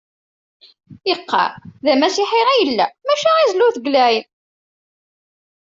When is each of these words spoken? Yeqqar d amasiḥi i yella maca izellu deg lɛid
Yeqqar 1.09 1.51
d 1.83 1.85
amasiḥi 1.93 2.41
i 2.49 2.53
yella 2.59 2.85
maca 3.07 3.31
izellu 3.43 3.67
deg 3.75 3.85
lɛid 3.93 4.25